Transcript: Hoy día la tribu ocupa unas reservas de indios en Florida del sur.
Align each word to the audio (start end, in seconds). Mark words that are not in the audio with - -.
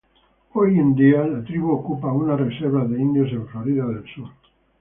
Hoy 0.53 0.71
día 0.95 1.27
la 1.27 1.43
tribu 1.43 1.73
ocupa 1.73 2.11
unas 2.11 2.39
reservas 2.39 2.89
de 2.89 2.99
indios 2.99 3.31
en 3.33 3.45
Florida 3.47 3.85
del 3.85 4.03
sur. 4.15 4.29